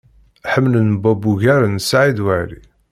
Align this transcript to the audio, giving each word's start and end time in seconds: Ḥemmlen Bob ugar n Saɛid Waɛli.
Ḥemmlen 0.51 0.89
Bob 1.03 1.21
ugar 1.31 1.61
n 1.67 1.75
Saɛid 1.89 2.19
Waɛli. 2.25 2.59